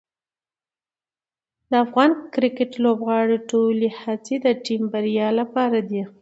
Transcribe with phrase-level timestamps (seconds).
[1.69, 6.01] د افغان کرکټ لوبغاړو ټولې هڅې د ټیم بریا لپاره دي.